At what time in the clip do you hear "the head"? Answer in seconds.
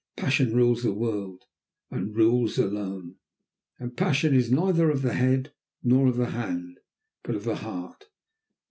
5.03-5.53